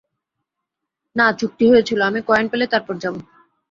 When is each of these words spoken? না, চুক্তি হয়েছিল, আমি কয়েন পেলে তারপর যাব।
না, 1.15 1.25
চুক্তি 1.39 1.65
হয়েছিল, 1.71 1.99
আমি 2.01 2.19
কয়েন 2.29 2.45
পেলে 2.51 2.65
তারপর 2.73 2.95
যাব। 3.03 3.15